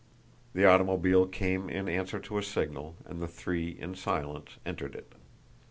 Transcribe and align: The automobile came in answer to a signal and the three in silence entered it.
The 0.53 0.65
automobile 0.65 1.27
came 1.27 1.69
in 1.69 1.87
answer 1.87 2.19
to 2.21 2.39
a 2.39 2.41
signal 2.41 2.95
and 3.05 3.21
the 3.21 3.27
three 3.27 3.69
in 3.69 3.93
silence 3.93 4.57
entered 4.65 4.95
it. 4.95 5.13